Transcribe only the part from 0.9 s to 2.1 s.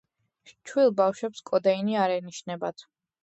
ბავშვებს კოდეინი